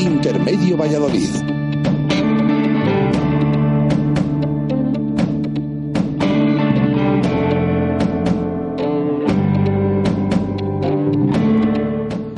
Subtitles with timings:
[0.00, 1.28] Intermedio Valladolid.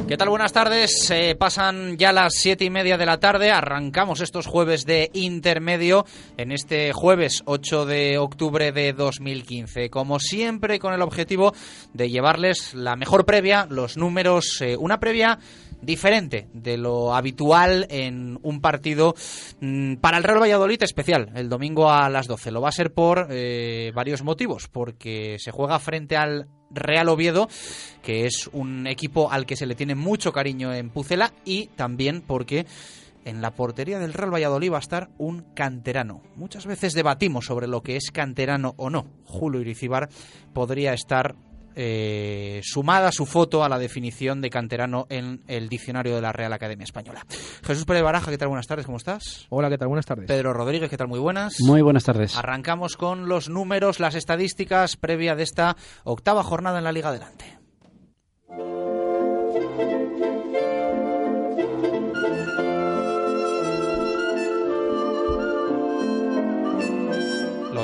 [0.08, 0.28] ¿Qué tal?
[0.28, 1.12] Buenas tardes.
[1.38, 3.52] Pasan ya las siete y media de la tarde.
[3.52, 6.04] Arrancamos estos jueves de intermedio
[6.36, 9.88] en este jueves 8 de octubre de 2015.
[9.88, 11.54] Como siempre, con el objetivo
[11.94, 15.38] de llevarles la mejor previa, los números, eh, una previa
[15.82, 19.14] diferente de lo habitual en un partido
[19.60, 22.50] mm, para el Real Valladolid especial, el domingo a las 12.
[22.52, 27.48] Lo va a ser por eh, varios motivos, porque se juega frente al Real Oviedo,
[28.02, 32.22] que es un equipo al que se le tiene mucho cariño en Pucela, y también
[32.22, 32.64] porque
[33.24, 36.22] en la portería del Real Valladolid va a estar un canterano.
[36.36, 39.06] Muchas veces debatimos sobre lo que es canterano o no.
[39.24, 40.08] Julio Iricibar
[40.52, 41.36] podría estar
[41.74, 46.52] eh, sumada su foto a la definición de canterano en el diccionario de la Real
[46.52, 47.24] Academia Española.
[47.64, 48.48] Jesús Pérez Baraja, ¿qué tal?
[48.48, 49.46] Buenas tardes, ¿cómo estás?
[49.50, 49.88] Hola, ¿qué tal?
[49.88, 50.26] Buenas tardes.
[50.26, 51.08] Pedro Rodríguez, ¿qué tal?
[51.08, 51.54] Muy buenas.
[51.60, 52.36] Muy buenas tardes.
[52.36, 57.61] Arrancamos con los números, las estadísticas previa de esta octava jornada en la Liga Adelante.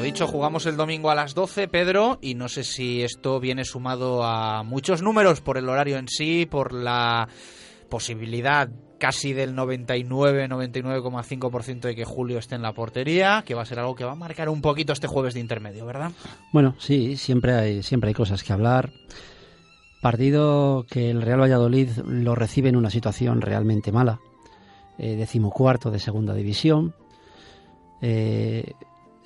[0.01, 4.25] Dicho, jugamos el domingo a las 12, Pedro, y no sé si esto viene sumado
[4.25, 7.29] a muchos números por el horario en sí, por la
[7.89, 8.69] posibilidad
[8.99, 13.79] casi del 99, 99,5% de que Julio esté en la portería, que va a ser
[13.79, 16.13] algo que va a marcar un poquito este jueves de intermedio, ¿verdad?
[16.53, 18.91] Bueno, sí, siempre hay, siempre hay cosas que hablar.
[20.01, 24.21] Partido que el Real Valladolid lo recibe en una situación realmente mala.
[24.99, 26.95] Eh, decimocuarto de segunda división.
[28.01, 28.73] Eh,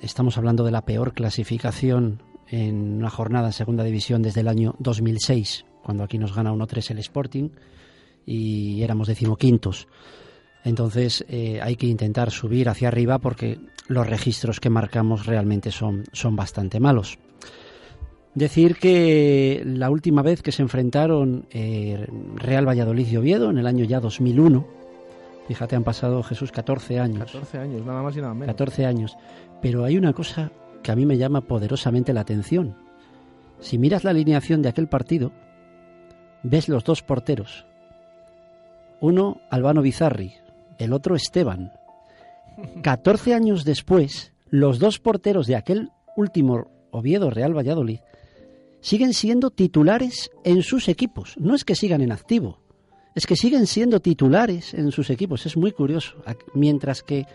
[0.03, 4.75] estamos hablando de la peor clasificación en una jornada en segunda división desde el año
[4.79, 7.49] 2006, cuando aquí nos gana 1-3 el Sporting
[8.25, 9.87] y éramos decimoquintos.
[10.63, 16.03] Entonces eh, hay que intentar subir hacia arriba porque los registros que marcamos realmente son,
[16.13, 17.17] son bastante malos.
[18.35, 23.67] Decir que la última vez que se enfrentaron eh, Real Valladolid y Oviedo, en el
[23.67, 24.82] año ya 2001,
[25.47, 27.31] fíjate, han pasado Jesús 14 años.
[27.31, 28.47] 14 años, nada más y nada menos.
[28.47, 29.17] 14 años.
[29.61, 32.75] Pero hay una cosa que a mí me llama poderosamente la atención.
[33.59, 35.31] Si miras la alineación de aquel partido,
[36.43, 37.65] ves los dos porteros.
[38.99, 40.33] Uno, Albano Bizarri,
[40.77, 41.73] el otro, Esteban.
[42.83, 47.99] 14 años después, los dos porteros de aquel último Oviedo Real Valladolid
[48.81, 51.35] siguen siendo titulares en sus equipos.
[51.39, 52.59] No es que sigan en activo,
[53.15, 55.45] es que siguen siendo titulares en sus equipos.
[55.45, 56.15] Es muy curioso.
[56.53, 57.25] Mientras que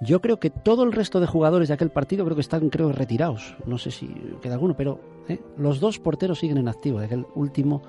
[0.00, 2.92] yo creo que todo el resto de jugadores de aquel partido creo que están creo
[2.92, 3.54] retirados.
[3.66, 4.08] No sé si
[4.40, 5.40] queda alguno, pero ¿eh?
[5.56, 7.82] los dos porteros siguen en activo de aquel último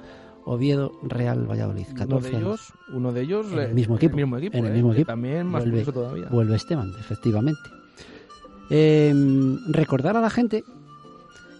[0.45, 1.87] Oviedo Real Valladolid.
[1.95, 4.17] 14 uno de ellos, uno de ellos en el mismo equipo.
[4.17, 4.75] El mismo equipo, en el ¿eh?
[4.75, 5.07] mismo equipo.
[5.07, 6.27] También más vuelve, todavía.
[6.29, 7.61] vuelve Esteban, efectivamente.
[8.69, 9.13] Eh,
[9.67, 10.63] recordar a la gente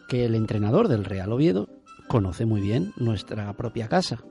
[0.08, 1.68] que el entrenador del Real Oviedo
[2.08, 4.24] conoce muy bien nuestra propia casa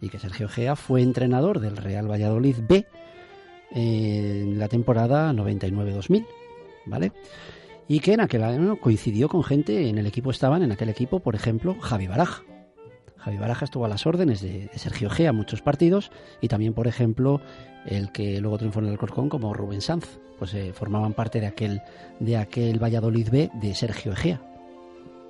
[0.00, 2.86] y que Sergio Gea fue entrenador del Real Valladolid B
[3.70, 6.26] en la temporada 99-2000,
[6.86, 7.12] ¿vale?
[7.88, 11.20] Y que en aquel año coincidió con gente, en el equipo estaban, en aquel equipo,
[11.20, 12.42] por ejemplo, Javi Baraja.
[13.16, 16.74] Javi Baraja estuvo a las órdenes de, de Sergio Gea en muchos partidos y también,
[16.74, 17.40] por ejemplo,
[17.86, 21.46] el que luego triunfó en el Alcorcón como Rubén Sanz, pues eh, formaban parte de
[21.46, 21.82] aquel,
[22.20, 24.40] de aquel Valladolid B de Sergio Egea.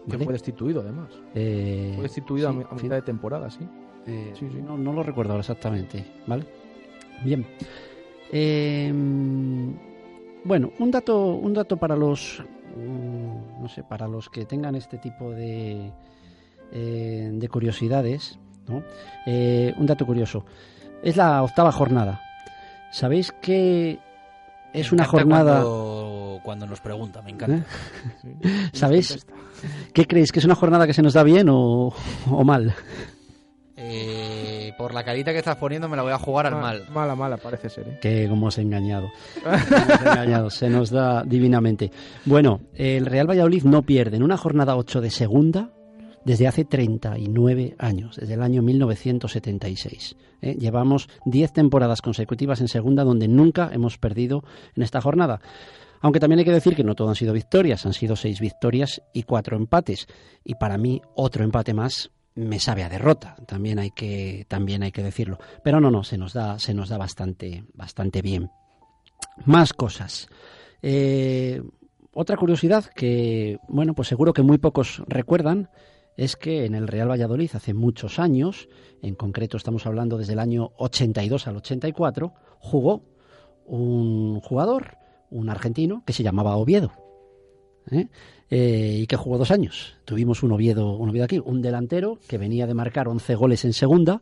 [0.09, 1.09] Que fue destituido, además.
[1.35, 2.85] Eh, Fue destituido sí, a, sí.
[2.85, 3.67] mitad de temporada, sí.
[4.07, 4.59] Eh, Sí, sí.
[4.65, 6.45] No, no lo recuerdo ahora exactamente, ¿vale?
[7.25, 7.47] Bien.
[8.33, 8.93] Eh,
[10.45, 12.43] bueno, un dato, un dato para los,
[12.77, 15.91] mm, no sé, para los que tengan este tipo de,
[16.73, 18.83] eh, de curiosidades, ¿no?
[19.27, 20.45] Eh, un dato curioso.
[21.03, 22.21] Es la octava jornada.
[22.93, 23.99] ¿Sabéis que
[24.73, 25.61] es Me una jornada...
[25.63, 27.57] Cuando, cuando nos pregunta, me encanta.
[27.57, 27.63] ¿Eh?
[28.23, 28.49] sí.
[28.73, 29.27] ¿Sabéis?
[29.93, 30.31] ¿Qué creéis?
[30.31, 31.93] ¿Que es una jornada que se nos da bien o,
[32.31, 32.75] o mal?
[33.79, 36.85] Eh, por la carita que estás poniendo me la voy a jugar al Ma- mal.
[36.91, 37.99] Mala, mala, parece ser, ¿eh?
[38.01, 39.11] Que como os he engañado.
[39.45, 40.51] Como os he engañado.
[40.51, 41.91] Se nos da divinamente.
[42.25, 45.71] Bueno, el Real Valladolid no pierde en una jornada 8 de segunda
[46.25, 50.17] desde hace 39 años, desde el año 1976.
[50.43, 50.57] ¿eh?
[50.59, 54.43] Llevamos 10 temporadas consecutivas en segunda donde nunca hemos perdido
[54.75, 55.41] en esta jornada.
[56.01, 59.03] Aunque también hay que decir que no todo han sido victorias, han sido seis victorias
[59.13, 60.07] y cuatro empates.
[60.45, 63.35] Y para mí, otro empate más me sabe a derrota.
[63.47, 65.39] También hay que, también hay que decirlo.
[65.65, 68.51] Pero no, no, se nos da, se nos da bastante, bastante bien.
[69.45, 70.29] Más cosas.
[70.83, 71.61] Eh,
[72.13, 75.71] otra curiosidad que, bueno, pues seguro que muy pocos recuerdan
[76.17, 78.69] es que en el Real Valladolid hace muchos años,
[79.03, 83.03] en concreto estamos hablando desde el año 82 al 84, jugó
[83.67, 84.97] un jugador,
[85.31, 86.93] un argentino, que se llamaba Oviedo.
[87.91, 88.09] ¿Eh?
[88.51, 89.97] Eh, y que jugó dos años.
[90.05, 93.73] Tuvimos un Oviedo, un Oviedo aquí, un delantero que venía de marcar 11 goles en
[93.73, 94.21] segunda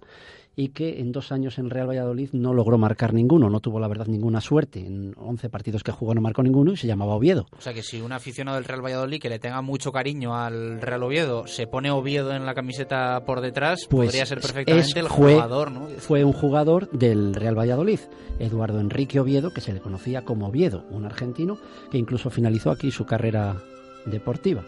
[0.56, 3.88] y que en dos años en Real Valladolid no logró marcar ninguno, no tuvo la
[3.88, 4.86] verdad ninguna suerte.
[4.86, 7.46] En 11 partidos que jugó no marcó ninguno y se llamaba Oviedo.
[7.58, 10.80] O sea que si un aficionado del Real Valladolid que le tenga mucho cariño al
[10.80, 15.00] Real Oviedo se pone Oviedo en la camiseta por detrás, Pues podría ser es- perfectamente
[15.00, 15.86] el fue- jugador, ¿no?
[15.98, 18.00] Fue un jugador del Real Valladolid,
[18.38, 21.58] Eduardo Enrique Oviedo, que se le conocía como Oviedo, un argentino
[21.90, 23.56] que incluso finalizó aquí su carrera
[24.06, 24.62] deportiva.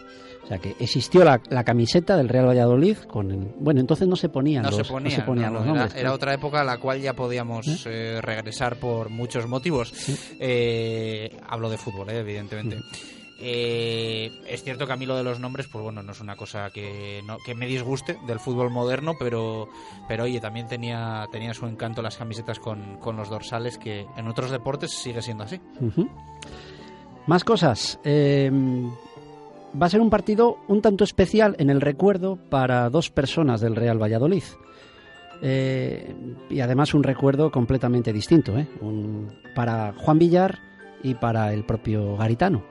[0.47, 4.15] O sea que existió la, la camiseta del Real Valladolid con el, bueno entonces no
[4.15, 6.35] se ponían No los, se ponía, no se ponían no, los era- nombres era, otra
[6.35, 9.93] época a la cual ya podíamos eh, regresar por muchos motivos.
[10.39, 12.79] Eh, hablo de fútbol, eh, evidentemente.
[13.39, 16.37] Eh, es cierto que a mí lo de los nombres, pues bueno, no es una
[16.37, 19.69] cosa que, no- que me disguste del fútbol moderno, pero,
[20.09, 24.29] pero oye, también tenía, tenía su encanto las camisetas con, con los dorsales, que en
[24.29, 25.61] otros deportes sigue siendo así.
[27.27, 27.99] Más cosas.
[28.05, 28.51] Eh,
[29.81, 33.77] va a ser un partido un tanto especial en el recuerdo para dos personas del
[33.77, 34.43] Real Valladolid.
[35.43, 36.15] Eh,
[36.49, 38.67] y además un recuerdo completamente distinto, ¿eh?
[38.81, 40.59] Un- para Juan Villar
[41.03, 42.63] y para el propio Garitano.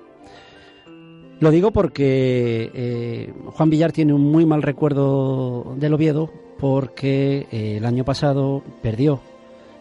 [1.39, 7.85] Lo digo porque eh, Juan Villar tiene un muy mal recuerdo del Oviedo porque el
[7.85, 9.19] año pasado perdió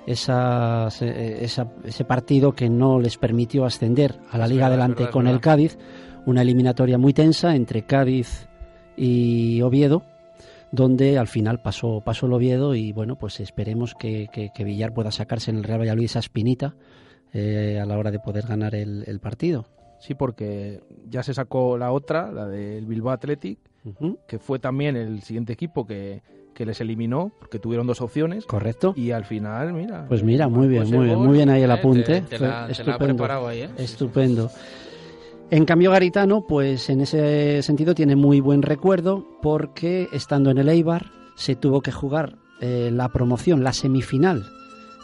[0.07, 0.89] eh, esa-
[1.85, 5.27] ese partido que no les permitió ascender a la Es Liga verdad, Adelante verdad, con
[5.29, 5.41] el.
[5.41, 5.79] Cádiz,
[6.27, 8.49] una eliminatoria muy tensa entre Cádiz
[8.97, 10.03] y Oviedo,
[10.73, 14.93] donde al final pasó, pasó el Oviedo y bueno, pues esperemos que, que- que Villar
[14.93, 16.75] pueda sacarse en el Real Valladolid esa espinita
[17.33, 19.67] eh, a la hora de poder ganar el, el partido.
[20.01, 23.59] Sí, porque ya se sacó la otra, la del Bilbao Athletic,
[24.27, 26.23] que fue también el siguiente equipo que,
[26.55, 28.45] que les eliminó, porque tuvieron dos opciones.
[28.45, 28.93] Correcto.
[28.97, 30.05] Y al final, mira.
[30.09, 32.21] Pues mira, muy bien, muy bien, muy bien ahí el Eh, apunte.
[32.23, 33.05] te- la- te la ha estupendo.
[33.17, 33.71] preparado ahí, ¿eh?
[33.79, 34.51] Estupendo.
[35.51, 40.69] En cambio, Garitano, pues en ese sentido tiene muy buen recuerdo porque estando en el
[40.69, 44.47] Eibar se tuvo que jugar eh, la promoción, la semifinal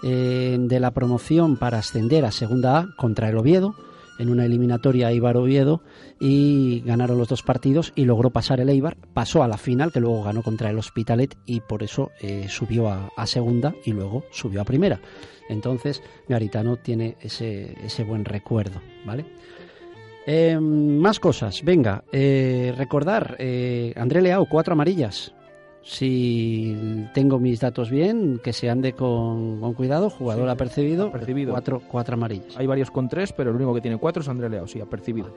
[0.02, 3.75] eh, de la promoción para ascender a Segunda A contra el Oviedo
[4.19, 5.82] en una eliminatoria Eibar-Oviedo
[6.19, 10.00] y ganaron los dos partidos y logró pasar el Eibar, pasó a la final que
[10.00, 14.60] luego ganó contra el Hospitalet y por eso eh, subió a, segunda y luego subió
[14.60, 15.00] a primera.
[15.48, 19.25] Entonces Garitano tiene ese, ese buen recuerdo, ¿vale?
[20.26, 25.32] Eh, más cosas, venga, eh, recordar, eh, André Leao, cuatro amarillas.
[25.82, 26.76] Si
[27.14, 31.52] tengo mis datos bien, que se ande con, con cuidado, jugador Sí, apercibido, apercibido.
[31.52, 32.55] Cuatro, cuatro amarillas.
[32.58, 35.34] Hay varios con tres, pero el único que tiene cuatro es André Leao, sí, apercibido.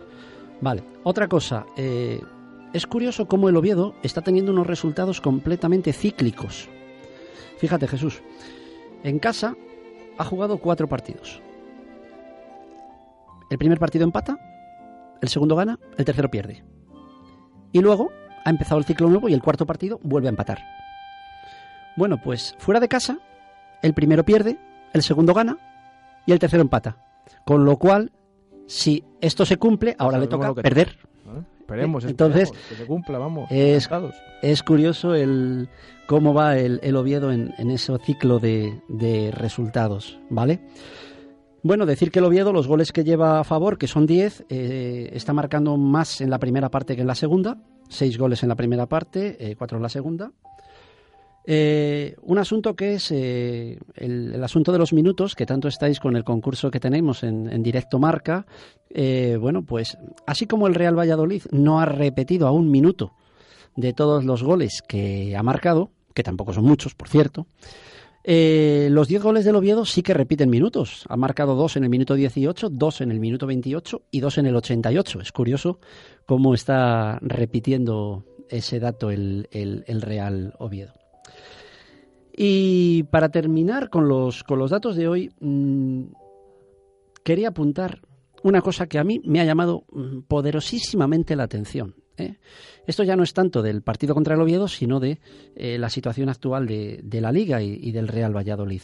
[0.59, 1.65] Vale, otra cosa.
[1.77, 2.19] eh,
[2.73, 6.67] es curioso cómo el Oviedo está teniendo unos resultados completamente cíclicos.
[7.57, 8.21] Fíjate, Jesús.
[9.03, 9.55] En casa
[10.17, 11.39] ha jugado cuatro partidos.
[13.49, 14.37] El primer partido empata,
[15.23, 16.63] el segundo gana, el tercero pierde.
[17.71, 18.11] Y luego
[18.45, 20.59] ha empezado el ciclo nuevo y el cuarto partido vuelve a empatar.
[21.95, 23.19] Bueno, pues fuera de casa,
[23.81, 24.57] el primero pierde,
[24.93, 25.57] el segundo gana
[26.25, 26.97] y el tercero empata.
[27.45, 28.11] Con lo cual,
[28.67, 30.89] si esto se cumple, ahora le toca perder.
[30.89, 31.41] ¿eh?
[31.61, 33.47] Esperemos, Entonces, esperemos, que se cumpla, vamos.
[33.49, 35.69] es- curioso el
[36.07, 40.59] cómo va el, el Oviedo en, en ese ciclo de, de resultados, ¿vale?
[41.63, 45.11] Bueno, decir que el Oviedo, los goles que lleva a favor, que son 10, eh,
[45.13, 47.57] está marcando más en la primera parte que en la segunda.
[47.87, 50.33] Seis goles en la primera parte, eh, cuatro en la segunda.
[51.45, 56.25] Eh, un asunto que es el, asunto de los minutos, que tanto estáis con el
[56.25, 58.45] concurso que tenemos en, directo marca.
[59.39, 63.13] Bueno, pues así como el Real Valladolid no ha repetido a un minuto
[63.77, 67.47] de todos los goles que ha marcado, que tampoco son muchos, por cierto,
[68.23, 71.05] eh, los 10 goles del Oviedo sí que repiten minutos.
[71.09, 74.45] Ha marcado dos en el minuto 18, dos en el minuto 28 y dos en
[74.45, 75.21] el 88.
[75.21, 75.79] Es curioso
[76.25, 79.47] cómo está repitiendo ese dato el,
[80.01, 80.93] Real Oviedo.
[82.35, 86.03] Y para terminar con los, con los datos de hoy, mm,
[87.23, 88.01] quería apuntar
[88.41, 91.95] una cosa que a mí me ha llamado mm, poderosísimamente la atención.
[92.17, 92.35] ¿Eh?
[92.85, 95.19] Esto ya no es tanto del partido contra el Oviedo, sino de
[95.55, 98.81] eh, la situación actual de, la Liga y, del Real Valladolid.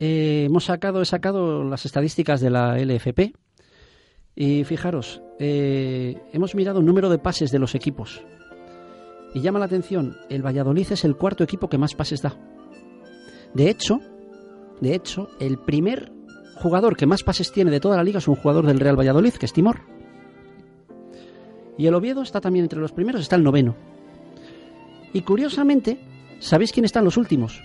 [0.00, 3.34] Eh, hemos sacado, he sacado las estadísticas de la LFP
[4.34, 8.22] y fijaros, hemos mirado el número de pases de los equipos
[9.34, 12.36] y llama la atención, el Valladolid es el cuarto equipo que más pases da.
[13.54, 14.00] De hecho,
[14.80, 16.12] de hecho, el primer
[16.56, 19.34] jugador que más pases tiene de toda la liga es un jugador del Real Valladolid,
[19.34, 19.80] que es Timor.
[21.82, 23.74] Y el Oviedo está también entre los primeros, está el noveno.
[25.12, 25.98] Y curiosamente,
[26.38, 27.60] ¿sabéis quién está en los últimos?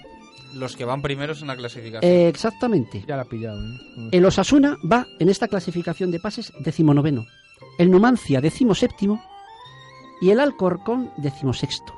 [0.55, 2.11] Los que van primeros en la clasificación.
[2.11, 3.03] Eh, exactamente.
[3.07, 3.63] Ya la ha pillado.
[3.63, 4.09] ¿eh?
[4.11, 7.27] El Osasuna va en esta clasificación de pases decimonoveno.
[7.77, 9.23] El Numancia decimoséptimo
[10.19, 11.93] y el Alcorcón decimosexto.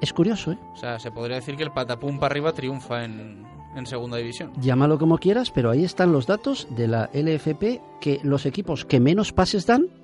[0.00, 0.58] Es curioso, ¿eh?
[0.72, 3.46] O sea, se podría decir que el patapum para arriba triunfa en,
[3.76, 4.52] en segunda división.
[4.60, 8.98] Llámalo como quieras, pero ahí están los datos de la LFP que los equipos que
[8.98, 10.01] menos pases dan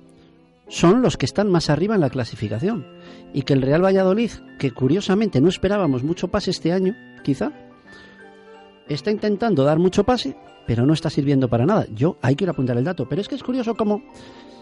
[0.69, 2.85] son los que están más arriba en la clasificación.
[3.33, 7.51] Y que el Real Valladolid, que curiosamente no esperábamos mucho pase este año, quizá,
[8.87, 11.85] está intentando dar mucho pase, pero no está sirviendo para nada.
[11.93, 14.03] Yo hay que apuntar el dato, pero es que es curioso como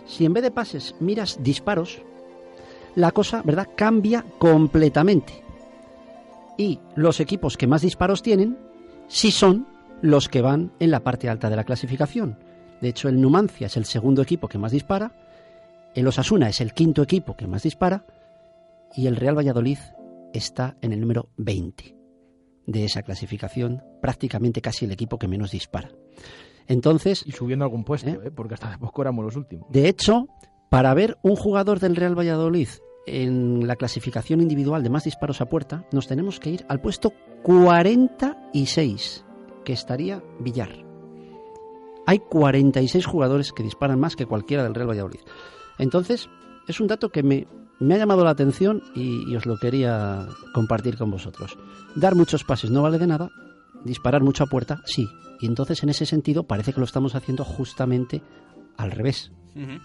[0.05, 2.01] si en vez de pases miras disparos,
[2.95, 5.43] la cosa, ¿verdad?, cambia completamente.
[6.57, 8.57] Y los equipos que más disparos tienen,
[9.07, 9.67] sí son
[10.01, 12.37] los que van en la parte alta de la clasificación.
[12.81, 15.11] De hecho, el Numancia es el segundo equipo que más dispara,
[15.97, 18.05] el Osasuna es el quinto equipo que más dispara
[18.93, 19.79] y el Real Valladolid
[20.31, 21.95] está en el número 20
[22.67, 25.89] de esa clasificación, prácticamente casi el equipo que menos dispara.
[26.67, 28.19] Entonces, Y subiendo algún puesto, ¿Eh?
[28.25, 28.31] ¿eh?
[28.31, 29.71] porque hasta hace poco éramos los últimos.
[29.71, 30.27] de hecho,
[30.69, 32.67] para ver un jugador del Real Valladolid
[33.07, 37.11] en la clasificación individual de más disparos a puerta, nos tenemos que ir al puesto
[37.41, 39.25] 46,
[39.65, 40.85] que estaría Villar.
[42.05, 45.21] Hay 46 jugadores que disparan más que cualquiera del Real Valladolid.
[45.77, 46.29] Entonces,
[46.67, 47.47] es un dato que me,
[47.79, 51.57] me ha llamado la atención y, y os lo quería compartir con vosotros.
[51.95, 53.29] Dar muchos pases no vale de nada,
[53.83, 55.07] disparar mucho a puerta sí.
[55.39, 58.21] Y entonces, en ese sentido, parece que lo estamos haciendo justamente
[58.75, 59.31] al revés.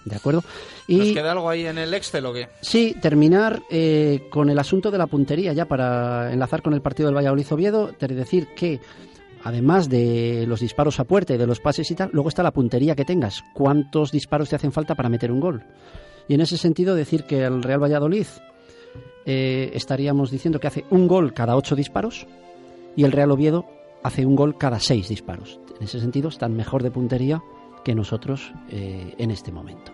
[0.05, 0.43] ¿De acuerdo?
[0.87, 2.51] ¿Nos Y queda algo ahí en el Excel o qué?
[2.61, 7.07] sí, terminar eh, con el asunto de la puntería, ya para enlazar con el partido
[7.07, 8.81] del Valladolid-Oviedo, decir que
[9.45, 12.53] además de los disparos a puerta y de los pases y tal, luego está la
[12.53, 13.43] puntería que tengas.
[13.55, 15.65] ¿Cuántos disparos te hacen falta para meter un gol?
[16.29, 18.27] Y en ese sentido, decir que el Real Valladolid
[19.27, 22.27] eh, estaríamos diciendo que hace un gol cada ocho disparos
[22.97, 23.67] y el Real Oviedo
[24.03, 25.61] hace un gol cada seis disparos.
[25.79, 27.43] En ese sentido, están mejor de puntería
[27.85, 29.93] que nosotros eh, en este momento.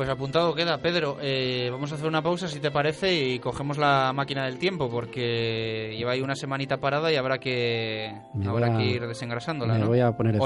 [0.00, 1.18] Pues apuntado queda, Pedro.
[1.20, 4.88] Eh, vamos a hacer una pausa, si te parece, y cogemos la máquina del tiempo,
[4.88, 9.74] porque lleva ahí una semanita parada y habrá que Me habrá a- que ir desengrasándola,
[9.74, 9.88] me ¿no?
[9.88, 10.40] voy a poner el.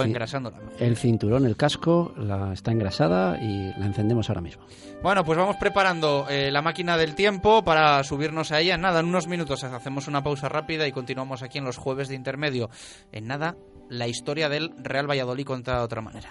[0.80, 4.64] El cinturón, el casco, la, está engrasada y la encendemos ahora mismo.
[5.04, 8.76] Bueno, pues vamos preparando eh, la máquina del tiempo para subirnos a ella.
[8.76, 12.16] Nada, en unos minutos hacemos una pausa rápida y continuamos aquí en los jueves de
[12.16, 12.70] intermedio.
[13.12, 13.54] En nada,
[13.88, 16.30] la historia del Real Valladolid contada de otra manera.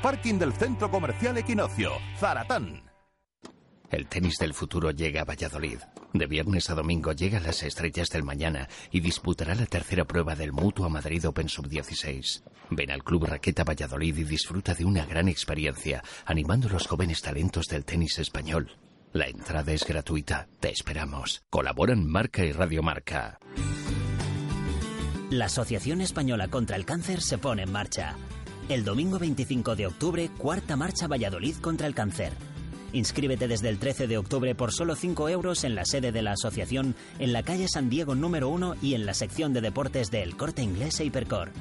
[0.01, 1.91] parking del Centro Comercial Equinoccio.
[2.17, 2.83] Zaratán.
[3.89, 5.79] El tenis del futuro llega a Valladolid.
[6.13, 10.53] De viernes a domingo llegan las estrellas del mañana y disputará la tercera prueba del
[10.53, 12.41] Mutua Madrid Open Sub-16.
[12.69, 17.21] Ven al Club Raqueta Valladolid y disfruta de una gran experiencia, animando a los jóvenes
[17.21, 18.71] talentos del tenis español.
[19.11, 20.47] La entrada es gratuita.
[20.61, 21.43] Te esperamos.
[21.49, 23.39] Colaboran Marca y Radio Marca.
[25.29, 28.15] La Asociación Española contra el Cáncer se pone en marcha.
[28.69, 32.33] El domingo 25 de octubre, cuarta marcha Valladolid contra el cáncer.
[32.93, 36.33] Inscríbete desde el 13 de octubre por solo 5 euros en la sede de la
[36.33, 40.23] asociación, en la calle San Diego número 1 y en la sección de deportes de
[40.23, 41.51] El Corte Inglés e Hipercor.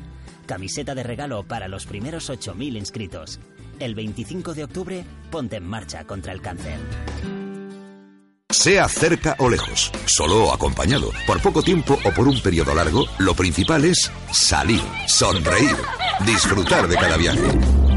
[0.47, 3.39] Camiseta de regalo para los primeros 8.000 inscritos.
[3.79, 6.79] El 25 de octubre, ponte en marcha contra el cáncer.
[8.61, 13.07] Sea cerca o lejos, solo o acompañado, por poco tiempo o por un periodo largo,
[13.17, 15.75] lo principal es salir, sonreír,
[16.27, 17.41] disfrutar de cada viaje.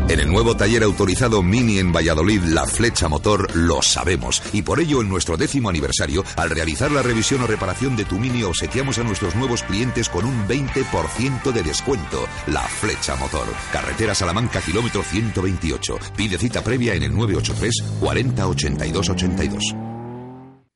[0.08, 4.42] En el nuevo taller autorizado Mini en Valladolid, La Flecha Motor, lo sabemos.
[4.54, 8.18] Y por ello, en nuestro décimo aniversario, al realizar la revisión o reparación de tu
[8.18, 12.26] Mini, obsequiamos a nuestros nuevos clientes con un 20% de descuento.
[12.48, 13.48] La Flecha Motor.
[13.74, 16.00] Carretera Salamanca, kilómetro 128.
[16.16, 19.93] Pide cita previa en el 983 40 82 82.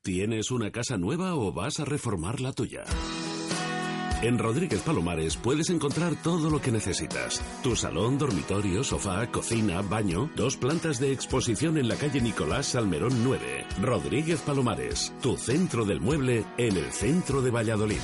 [0.07, 2.85] ¿Tienes una casa nueva o vas a reformar la tuya?
[4.21, 7.43] En Rodríguez Palomares puedes encontrar todo lo que necesitas.
[7.61, 13.21] Tu salón, dormitorio, sofá, cocina, baño, dos plantas de exposición en la calle Nicolás Salmerón
[13.21, 13.65] 9.
[13.81, 17.99] Rodríguez Palomares, tu centro del mueble en el centro de Valladolid.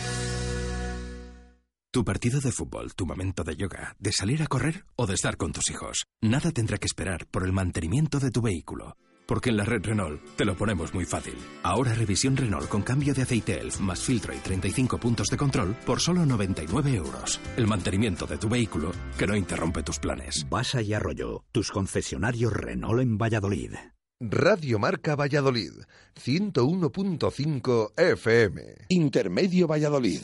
[1.89, 5.37] Tu partido de fútbol, tu momento de yoga, de salir a correr o de estar
[5.37, 6.03] con tus hijos.
[6.21, 8.97] Nada tendrá que esperar por el mantenimiento de tu vehículo.
[9.33, 11.33] Porque en la red Renault te lo ponemos muy fácil.
[11.63, 15.75] Ahora revisión Renault con cambio de aceite ELF más filtro y 35 puntos de control
[15.87, 17.39] por solo 99 euros.
[17.57, 20.45] El mantenimiento de tu vehículo que no interrumpe tus planes.
[20.51, 23.71] Basa y Arroyo, tus concesionarios Renault en Valladolid.
[24.21, 25.71] Radio Marca Valladolid,
[26.23, 28.61] 101.5 FM.
[28.89, 30.21] Intermedio Valladolid.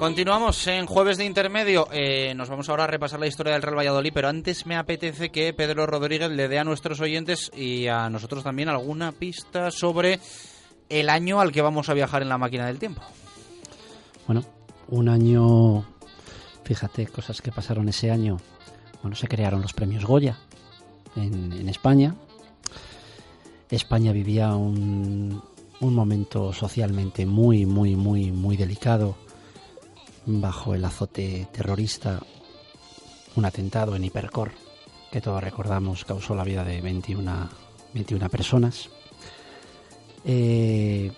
[0.00, 1.86] Continuamos en jueves de intermedio.
[1.92, 5.28] Eh, nos vamos ahora a repasar la historia del Real Valladolid, pero antes me apetece
[5.28, 10.18] que Pedro Rodríguez le dé a nuestros oyentes y a nosotros también alguna pista sobre
[10.88, 13.02] el año al que vamos a viajar en la máquina del tiempo.
[14.26, 14.42] Bueno,
[14.88, 15.84] un año,
[16.64, 18.38] fíjate, cosas que pasaron ese año.
[19.02, 20.38] Bueno, se crearon los premios Goya
[21.14, 22.14] en, en España.
[23.68, 25.42] España vivía un,
[25.80, 29.14] un momento socialmente muy, muy, muy, muy delicado
[30.26, 32.20] bajo el azote terrorista,
[33.36, 34.52] un atentado en Hipercor,
[35.10, 37.48] que todos recordamos causó la vida de 21,
[37.94, 38.90] 21 personas.
[40.24, 41.12] Eh,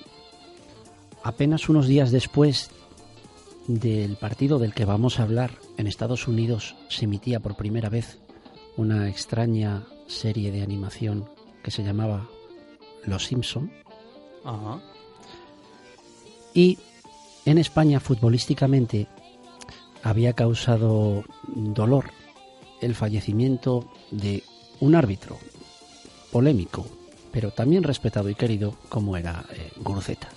[1.23, 2.71] apenas unos días después
[3.66, 8.18] del partido del que vamos a hablar, en Estados Unidos se emitía por primera vez
[8.76, 11.28] una extraña serie de animación
[11.62, 12.28] que se llamaba
[13.04, 13.71] Los Simpson.
[16.54, 16.78] Y
[17.44, 19.06] en España futbolísticamente
[20.02, 22.11] había causado dolor
[22.80, 24.42] el fallecimiento de
[24.80, 25.38] un árbitro
[26.32, 26.87] polémico,
[27.30, 30.28] pero también respetado y querido como era eh, Guruceta.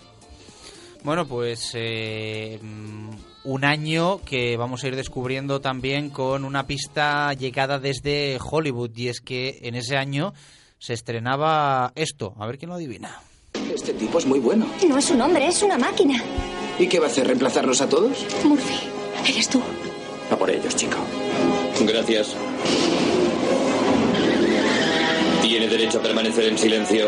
[1.03, 3.09] Bueno, pues eh, mm,
[3.45, 9.09] un año que vamos a ir descubriendo también con una pista llegada desde Hollywood y
[9.09, 10.33] es que en ese año
[10.79, 13.19] se estrenaba esto, a ver quién lo adivina.
[13.73, 14.67] Este tipo es muy bueno.
[14.87, 16.23] No es un hombre, es una máquina.
[16.79, 17.27] ¿Y qué va a hacer?
[17.27, 18.25] ¿Reemplazarnos a todos?
[18.43, 18.79] Murphy,
[19.27, 19.61] eres tú.
[20.29, 20.97] A por ellos, chico.
[21.81, 22.35] Gracias.
[25.41, 27.07] Tiene derecho a permanecer en silencio.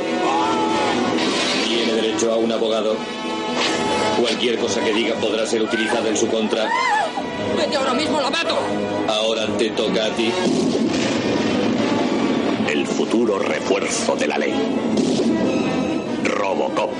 [1.67, 2.95] Tiene derecho a un abogado.
[4.21, 6.69] Cualquier cosa que diga podrá ser utilizada en su contra.
[7.57, 8.57] ¡Vete ahora mismo, la mato!
[9.07, 10.31] Ahora te toca a ti.
[12.69, 14.53] El futuro refuerzo de la ley.
[16.23, 16.91] Robocop.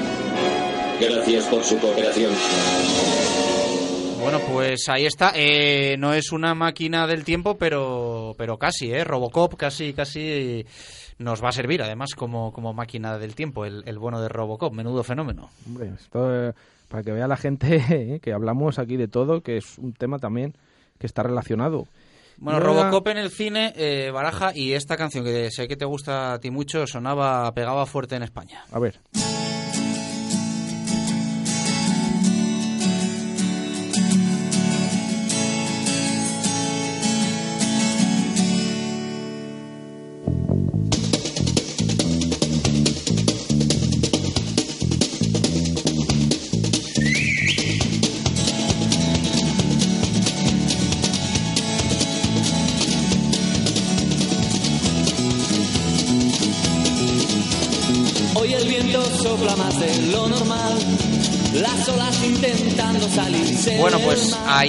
[1.00, 2.32] Gracias por su cooperación.
[4.20, 5.32] Bueno, pues ahí está.
[5.36, 9.04] Eh, no es una máquina del tiempo, pero, pero casi, ¿eh?
[9.04, 10.66] Robocop casi, casi
[11.20, 14.74] nos va a servir, además, como, como máquina del tiempo, el, el bueno de Robocop.
[14.74, 15.50] Menudo fenómeno.
[15.66, 16.54] Hombre, esto, eh,
[16.90, 20.20] para que vea la gente eh, que hablamos aquí de todo, que es un tema
[20.20, 20.54] también
[21.00, 21.88] que está relacionado.
[22.40, 26.34] Bueno, Robocop en el cine, eh, Baraja, y esta canción que sé que te gusta
[26.34, 28.64] a ti mucho, sonaba, pegaba fuerte en España.
[28.72, 29.00] A ver.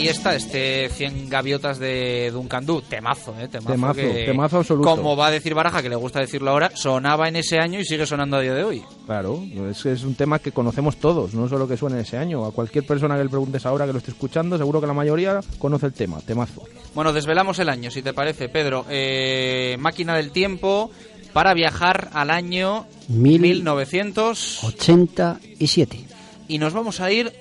[0.09, 3.49] Ahí está, este 100 gaviotas de Duncan Du, temazo, ¿eh?
[3.49, 4.89] Temazo, Temazo, que, temazo absoluto.
[4.89, 7.85] Como va a decir Baraja, que le gusta decirlo ahora, sonaba en ese año y
[7.85, 8.83] sigue sonando a día de hoy.
[9.07, 12.45] Claro, es, es un tema que conocemos todos, no solo que suene ese año.
[12.45, 15.41] A cualquier persona que le preguntes ahora que lo esté escuchando, seguro que la mayoría
[15.59, 16.63] conoce el tema, temazo.
[16.95, 18.85] Bueno, desvelamos el año, si te parece, Pedro.
[18.89, 20.91] Eh, máquina del tiempo
[21.33, 26.05] para viajar al año Mil- 1900 87.
[26.49, 27.33] y nos vamos a ir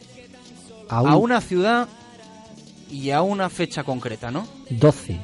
[0.89, 1.87] A a, un- una ciudad
[2.91, 4.47] y a una fecha concreta, ¿no?
[4.69, 5.19] 12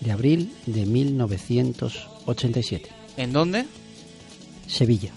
[0.00, 2.88] de abril de 1987.
[3.16, 3.66] ¿En dónde?
[4.66, 5.12] Sevilla.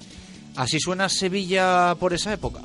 [0.56, 2.62] Así suena Sevilla por esa época.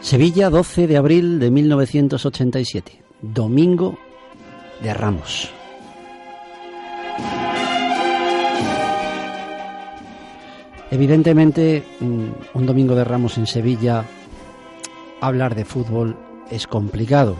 [0.00, 3.02] Sevilla, 12 de abril de 1987.
[3.22, 3.98] Domingo
[4.80, 5.50] de Ramos.
[10.90, 14.04] Evidentemente, mm, un domingo de Ramos en Sevilla,
[15.20, 16.16] hablar de fútbol
[16.50, 17.36] es complicado.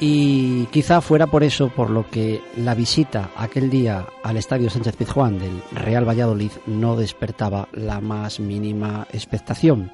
[0.00, 4.96] Y quizá fuera por eso por lo que la visita aquel día al Estadio Sánchez
[4.96, 9.90] Pizjuán del Real Valladolid no despertaba la más mínima expectación.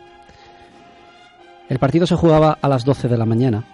[1.71, 3.65] El partido se jugaba a las 12 de la mañana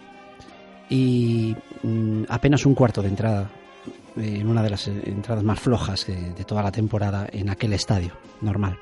[0.89, 3.51] y mm, apenas un cuarto de entrada
[4.17, 8.13] en una de las entradas más flojas de, de toda la temporada en aquel estadio
[8.41, 8.79] normal.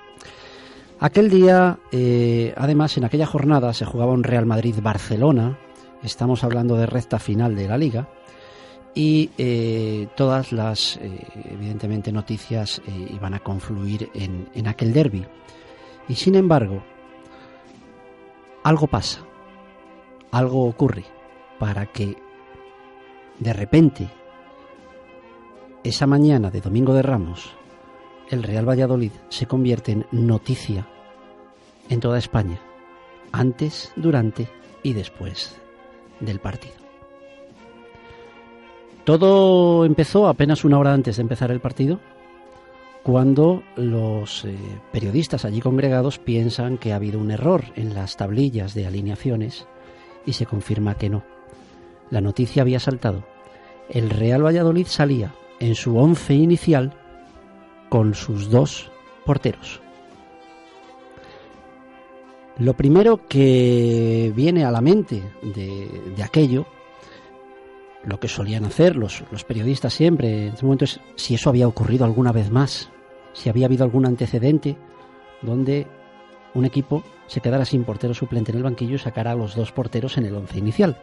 [1.01, 5.59] Aquel día, eh, además, en aquella jornada se jugaba un Real Madrid-Barcelona.
[6.03, 8.09] Estamos hablando de recta final de la liga.
[8.95, 15.25] Y eh, todas las, eh, evidentemente, noticias eh, iban a confluir en, en aquel derby.
[16.09, 16.83] Y sin embargo,
[18.65, 19.21] algo pasa.
[20.33, 21.05] Algo ocurre
[21.61, 22.17] para que
[23.39, 24.09] de repente,
[25.85, 27.51] esa mañana de Domingo de Ramos,
[28.31, 30.87] el Real Valladolid se convierte en noticia
[31.89, 32.61] en toda España,
[33.33, 34.49] antes, durante
[34.83, 35.57] y después
[36.21, 36.75] del partido.
[39.05, 41.99] Todo empezó apenas una hora antes de empezar el partido,
[43.03, 44.55] cuando los eh,
[44.93, 49.67] periodistas allí congregados piensan que ha habido un error en las tablillas de alineaciones
[50.27, 51.23] y se confirma que no.
[52.11, 53.25] La noticia había saltado.
[53.89, 56.93] El Real Valladolid salía en su once inicial
[57.89, 58.91] con sus dos
[59.25, 59.81] porteros.
[62.59, 66.67] Lo primero que viene a la mente de, de aquello,
[68.05, 71.69] lo que solían hacer los, los, periodistas siempre en ese momento es si eso había
[71.69, 72.91] ocurrido alguna vez más,
[73.33, 74.77] si había habido algún antecedente
[75.43, 75.87] donde
[76.55, 79.71] un equipo se quedara sin portero suplente en el banquillo y sacara a los dos
[79.71, 80.97] porteros en el once inicial.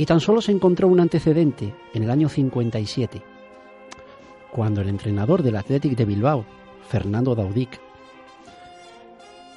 [0.00, 3.20] Y tan solo se encontró un antecedente en el año 57,
[4.52, 6.44] cuando el entrenador del Athletic de Bilbao,
[6.88, 7.80] Fernando Daudic,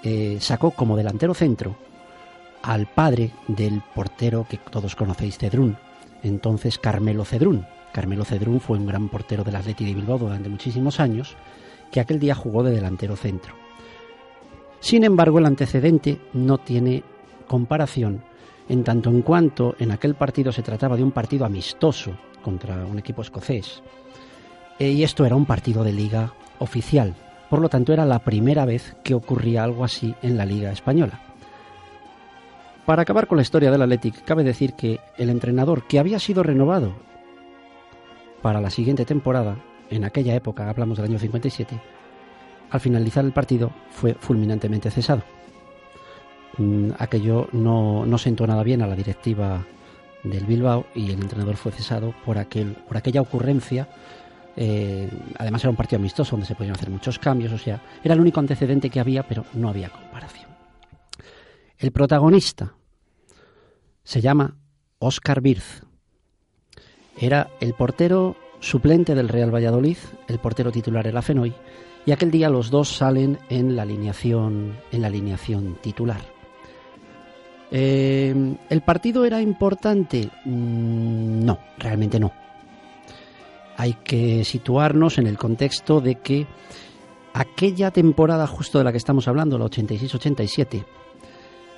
[0.01, 1.75] eh, sacó como delantero centro
[2.63, 5.77] al padre del portero que todos conocéis, Cedrún,
[6.23, 7.67] entonces Carmelo Cedrún.
[7.93, 11.35] Carmelo Cedrún fue un gran portero del Athletic de Bilbao durante muchísimos años,
[11.91, 13.53] que aquel día jugó de delantero centro.
[14.79, 17.03] Sin embargo, el antecedente no tiene
[17.47, 18.23] comparación
[18.71, 22.97] en tanto en cuanto en aquel partido se trataba de un partido amistoso contra un
[22.97, 23.83] equipo escocés,
[24.79, 27.13] y esto era un partido de liga oficial.
[27.49, 31.19] Por lo tanto, era la primera vez que ocurría algo así en la liga española.
[32.85, 36.41] Para acabar con la historia del Athletic, cabe decir que el entrenador que había sido
[36.41, 36.93] renovado
[38.41, 39.57] para la siguiente temporada,
[39.89, 41.77] en aquella época, hablamos del año 57,
[42.69, 45.23] al finalizar el partido fue fulminantemente cesado.
[46.57, 49.65] Mm, aquello no, no sentó nada bien a la directiva
[50.23, 53.87] del Bilbao y el entrenador fue cesado por, aquel, por aquella ocurrencia
[54.55, 58.13] eh, además era un partido amistoso donde se podían hacer muchos cambios, o sea, era
[58.13, 60.49] el único antecedente que había, pero no había comparación.
[61.77, 62.75] El protagonista
[64.03, 64.57] se llama
[64.99, 65.83] Oscar Birz.
[67.17, 71.53] Era el portero suplente del Real Valladolid, el portero titular era Fenoy,
[72.05, 76.40] y aquel día los dos salen en la alineación, en la alineación titular.
[77.71, 80.29] Eh, ¿El partido era importante?
[80.45, 82.31] Mm, no, realmente no
[83.81, 86.45] hay que situarnos en el contexto de que
[87.33, 90.85] aquella temporada justo de la que estamos hablando, la 86-87,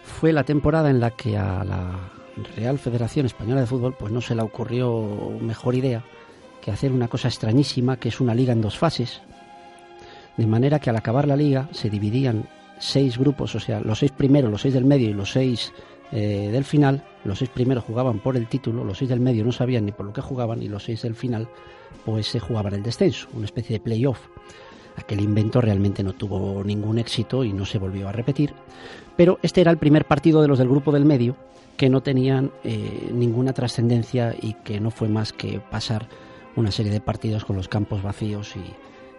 [0.04, 2.12] fue la temporada en la que a la
[2.58, 6.04] Real Federación Española de Fútbol pues no se le ocurrió mejor idea
[6.62, 9.22] que hacer una cosa extrañísima que es una liga en dos fases,
[10.36, 14.12] de manera que al acabar la liga se dividían seis grupos, o sea, los seis
[14.12, 15.74] primeros, los seis del medio y los seis
[16.12, 19.52] eh, del final, los seis primeros jugaban por el título, los seis del medio no
[19.52, 21.48] sabían ni por lo que jugaban y los seis del final
[22.06, 24.20] pues se jugaban el descenso, una especie de playoff.
[24.96, 28.54] Aquel invento realmente no tuvo ningún éxito y no se volvió a repetir,
[29.16, 31.36] pero este era el primer partido de los del grupo del medio
[31.78, 36.08] que no tenían eh, ninguna trascendencia y que no fue más que pasar
[36.56, 38.62] una serie de partidos con los campos vacíos y,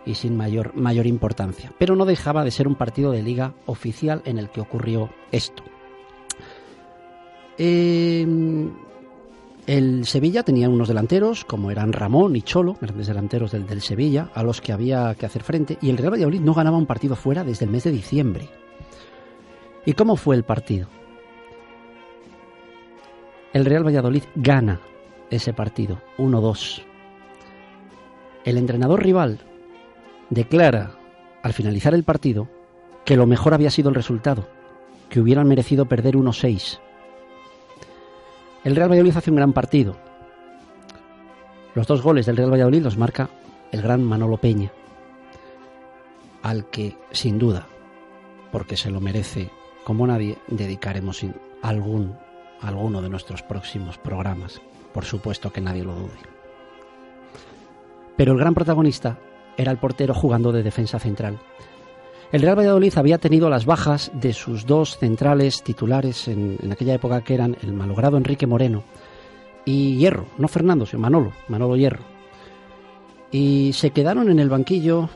[0.06, 1.72] y sin mayor, mayor importancia.
[1.78, 5.62] Pero no dejaba de ser un partido de liga oficial en el que ocurrió esto.
[7.56, 8.26] Eh,
[9.66, 14.30] el Sevilla tenía unos delanteros, como eran Ramón y Cholo, grandes delanteros del, del, Sevilla,
[14.34, 17.16] a los que había que hacer frente, y el Real Valladolid no ganaba un partido
[17.16, 18.48] fuera desde el mes de diciembre.
[19.86, 20.88] ¿Y cómo fue el partido?
[23.54, 24.80] El Real Valladolid gana
[25.30, 26.82] ese partido, 1-2.
[28.44, 29.40] El entrenador rival
[30.34, 30.92] declara,
[31.42, 32.48] al finalizar el partido,
[33.04, 34.48] que lo mejor había sido el resultado,
[35.08, 36.80] que hubieran merecido perder 1-6
[38.64, 39.94] el Real Valladolid hace un gran partido.
[41.74, 43.28] Los dos goles del Real Valladolid los marca
[43.72, 44.72] el gran Manolo Peña,
[46.42, 47.66] al que, sin duda,
[48.50, 49.50] porque se lo merece
[49.84, 51.26] como nadie, dedicaremos
[51.60, 52.16] algún,
[52.62, 54.62] alguno de nuestros próximos programas.
[54.94, 56.12] Por supuesto que nadie lo dude.
[58.16, 59.18] Pero el gran protagonista
[59.56, 61.38] era el portero jugando de defensa central.
[62.32, 66.94] El Real Valladolid había tenido las bajas de sus dos centrales titulares en, en aquella
[66.94, 68.82] época que eran el malogrado Enrique Moreno
[69.64, 72.02] y Hierro, no Fernando, sino Manolo, Manolo Hierro.
[73.30, 75.08] Y se quedaron en el banquillo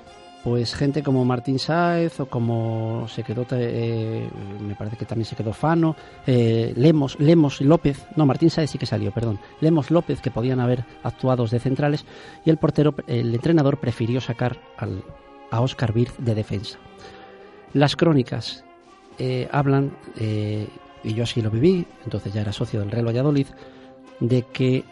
[0.44, 4.28] pues gente como Martín Sáez o como se quedó, eh,
[4.60, 5.96] me parece que también se quedó Fano,
[6.26, 10.60] eh, Lemos, Lemos López, no, Martín Sáez sí que salió, perdón, Lemos López que podían
[10.60, 12.04] haber actuado de centrales
[12.44, 15.02] y el portero, el entrenador prefirió sacar al,
[15.50, 16.78] a Oscar Birz de defensa.
[17.72, 18.64] Las crónicas
[19.18, 23.46] eh, hablan, y yo así lo viví, entonces ya era socio del Real Valladolid,
[24.20, 24.84] de que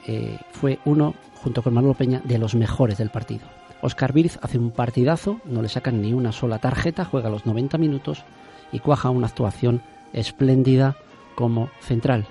[0.52, 3.55] fue uno, junto con Manuel Peña, de los mejores del partido
[3.86, 7.78] Oscar Birz hace un partidazo, no le sacan ni una sola tarjeta, juega los 90
[7.78, 8.24] minutos
[8.72, 9.80] y cuaja una actuación
[10.12, 10.96] espléndida
[11.36, 12.26] como central,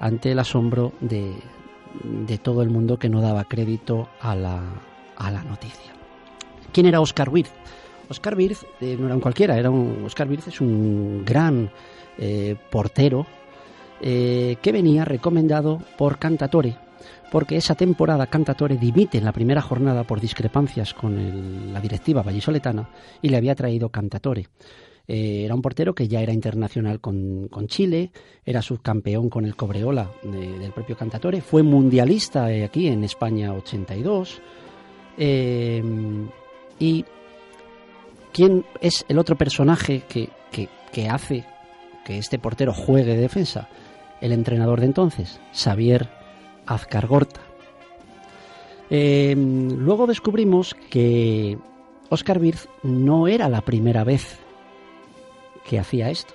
[0.00, 1.36] ante el asombro de,
[2.42, 4.64] todo el mundo que no daba crédito a la,
[5.16, 5.92] a la noticia.
[6.72, 7.52] ¿Quién era Oscar Birz?
[8.08, 11.70] Oscar Birz eh, no era un cualquiera, era un, Oscar Birz es un gran
[12.18, 13.28] eh, portero
[14.00, 16.74] eh, que venía recomendado por Cantatore,
[17.30, 22.88] porque esa temporada Cantatore dimite en la primera jornada por discrepancias con la directiva vallisoletana
[23.22, 24.48] y le había traído Cantatore.
[25.06, 28.10] Eh, era un portero que ya era internacional con, Chile,
[28.44, 34.40] era subcampeón con el Cobreola del propio Cantatore, fue mundialista eh, aquí en España 82.
[35.18, 35.82] Eh,
[36.78, 37.04] y
[38.32, 41.44] ¿quién es el otro personaje que, que hace
[42.04, 43.68] que este portero juegue de defensa?
[44.20, 46.19] El entrenador de entonces, Xavier
[46.70, 47.40] Azcargorta.
[48.90, 51.58] Eh, luego descubrimos que
[52.08, 54.38] Oscar Birz no era la primera vez
[55.64, 56.34] que hacía esto.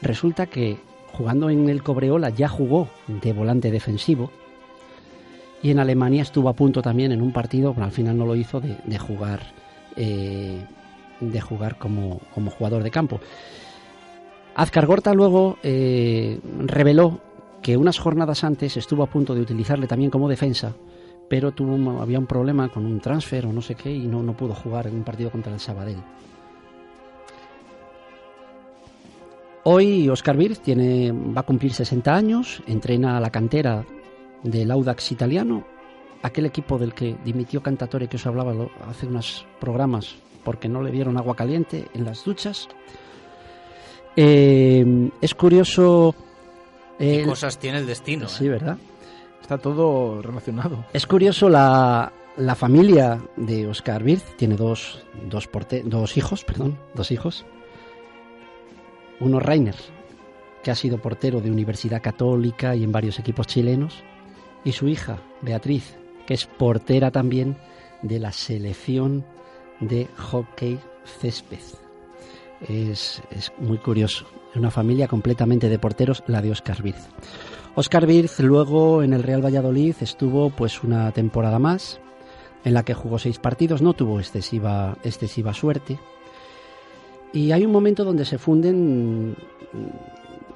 [0.00, 0.78] Resulta que
[1.12, 4.30] jugando en el Cobreola ya jugó de volante defensivo
[5.62, 8.34] y en Alemania estuvo a punto también en un partido, pero al final no lo
[8.34, 9.40] hizo, de, jugar
[9.96, 10.58] eh,
[11.20, 12.20] de jugar como,
[12.58, 13.20] jugador de campo.
[14.56, 17.20] Azcargorta luego eh, reveló
[17.62, 20.74] que unas jornadas antes estuvo a punto de utilizarle también como defensa,
[21.28, 24.36] pero tuvo había un problema con un transfer o no sé qué y no, no
[24.36, 26.02] pudo jugar en un partido contra el Sabadell.
[29.64, 33.86] Hoy Oscar Birz tiene, va a cumplir 60 años, entrena a la cantera
[34.42, 35.64] del Audax italiano,
[36.22, 38.52] aquel equipo del que dimitió Cantatore que os hablaba
[38.88, 42.68] hace unos programas porque no le dieron agua caliente en las duchas.
[44.16, 46.14] Eh, es curioso
[47.02, 48.28] ¿Qué cosas tiene el destino?
[48.28, 48.50] Sí, ¿eh?
[48.50, 48.78] ¿verdad?
[49.40, 50.84] Está todo relacionado.
[50.92, 55.48] Es curioso, la, la familia de Oscar Birz tiene dos, dos,
[55.84, 57.44] dos hijos, perdón, dos hijos.
[59.20, 59.74] Uno Rainer,
[60.62, 64.02] que ha sido portero de Universidad Católica y en varios equipos chilenos,
[64.64, 67.56] y su hija, Beatriz, que es portera también
[68.02, 69.24] de la selección
[69.80, 70.78] de hockey
[71.20, 71.58] césped.
[72.68, 77.08] Es, es muy curioso una familia completamente de porteros, la de Oscar Birz.
[77.74, 82.00] Oscar Birz luego en el Real Valladolid estuvo pues una temporada más
[82.64, 85.98] en la que jugó seis partidos, no tuvo excesiva, excesiva suerte.
[87.32, 89.36] Y hay un momento donde se funden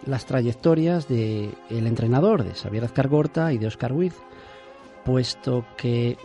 [0.05, 4.16] las trayectorias del el entrenador, de Xavier Azcargorta y de Oscar Birz,
[5.05, 6.19] puesto que,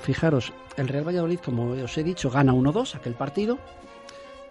[0.00, 3.58] fijaros, el Real Valladolid, como os he dicho, gana 1-2 aquel partido,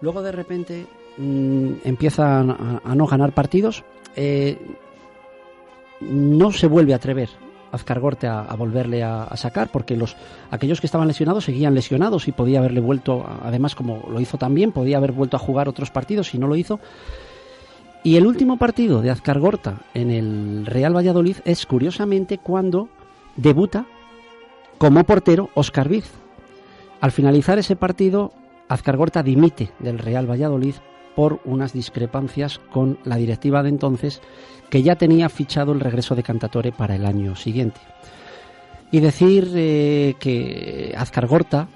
[0.00, 0.86] luego de repente
[1.18, 3.82] Mm, empieza a, no ganar partidos,
[4.14, 4.56] eh,
[6.00, 7.28] no se vuelve a atrever
[7.72, 10.16] Azcargorte a, a volverle a, sacar porque los
[10.52, 14.70] aquellos que estaban lesionados seguían lesionados y podía haberle vuelto, además como lo hizo también,
[14.70, 16.78] podía haber vuelto a jugar otros partidos y no lo hizo.
[18.04, 22.88] Y el último partido de Azcargorta en el Real Valladolid es curiosamente cuando
[23.34, 23.86] debuta
[24.78, 26.08] como portero Oscar Viz.
[27.00, 28.32] Al finalizar ese partido,
[28.68, 30.74] Azcargorta dimite del Real Valladolid
[31.14, 34.20] por unas discrepancias con la directiva de entonces
[34.70, 37.80] que ya tenía fichado el regreso de Cantatore para el año siguiente.
[38.90, 41.68] Y decir eh, que Azcar Gorta,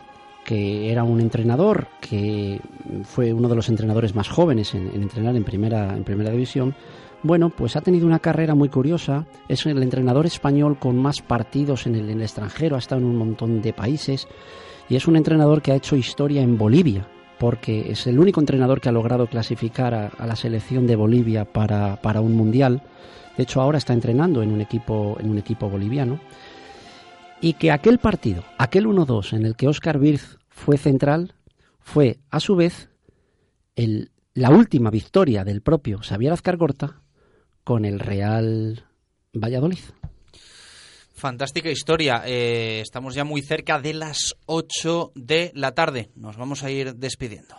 [0.45, 2.61] que era un entrenador, que
[3.05, 6.75] fue uno de los entrenadores más jóvenes en, entrenar en primera, en primera división,
[7.23, 9.27] bueno, pues ha tenido una carrera muy curiosa.
[9.49, 13.07] Es el entrenador español con más partidos en el, en el, extranjero, ha estado en
[13.07, 14.27] un montón de países.
[14.93, 18.79] Y es un entrenador que ha hecho historia en Bolivia porque es el único entrenador
[18.79, 22.83] que ha logrado clasificar a, la selección de Bolivia para, un mundial.
[23.39, 26.21] De hecho, ahora está entrenando en un equipo, en un equipo boliviano.
[27.41, 31.37] Y que aquel partido, aquel 1-2 en el que Oscar Birz fue central,
[31.81, 32.91] fue a su vez
[34.35, 37.01] la última victoria del propio Xavier Azcargorta
[37.65, 38.85] con el Real
[39.33, 39.85] Valladolid.
[41.23, 42.25] Fantástica historia.
[42.27, 46.11] Eh, estamos ya muy cerca de las 8 de la tarde.
[46.17, 47.55] Nos vamos a ir despidiendo.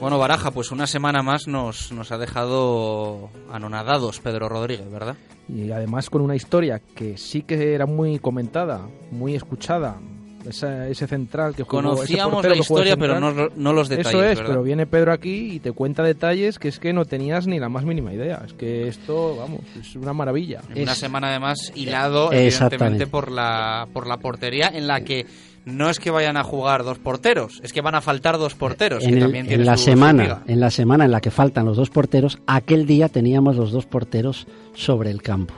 [0.00, 5.18] Bueno, Baraja, pues una semana más nos, nos ha dejado anonadados Pedro Rodríguez, ¿verdad?
[5.46, 10.00] Y además con una historia que sí que era muy comentada, muy escuchada,
[10.48, 14.38] esa- ese central que jugó, Conocíamos la historia, pero no, no los detalles, Eso es,
[14.38, 14.50] ¿verdad?
[14.50, 17.68] pero viene Pedro aquí y te cuenta detalles que es que no tenías ni la
[17.68, 18.42] más mínima idea.
[18.46, 20.62] Es que esto, vamos, es una maravilla.
[20.74, 22.74] Una semana además hilado, Exactamente.
[22.74, 25.26] evidentemente, por la, por la portería en la que
[25.66, 29.04] no es que vayan a jugar dos porteros, es que van a faltar dos porteros.
[29.04, 31.66] En, que el- también tiene en la semana, en la semana en la que faltan
[31.66, 35.52] los dos porteros, aquel día teníamos los dos porteros sobre el campo.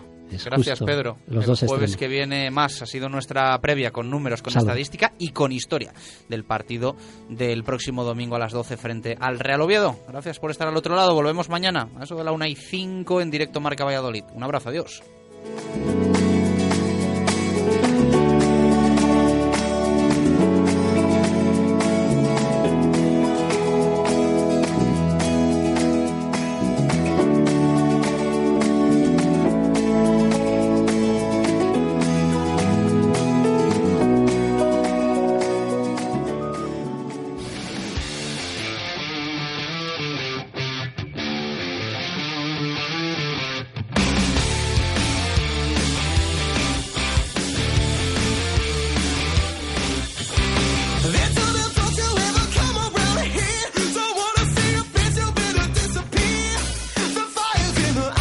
[0.44, 1.18] Gracias, justo Pedro.
[1.26, 4.68] Los el dos jueves que viene más ha sido nuestra previa con números, con Salud.
[4.68, 5.92] estadística y con historia
[6.28, 6.96] del partido
[7.28, 9.98] del próximo domingo a las 12 frente al Real Oviedo.
[10.08, 11.14] Gracias por estar al otro lado.
[11.14, 14.24] Volvemos mañana a eso de la 1 y 5 en directo Marca Valladolid.
[14.34, 15.02] Un abrazo, adiós.